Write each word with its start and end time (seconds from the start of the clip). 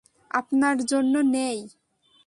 আপনার 0.31 0.75
জন্য 0.85 1.13
নেই। 1.31 1.59